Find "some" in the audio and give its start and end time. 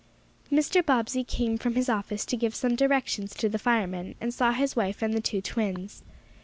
2.55-2.75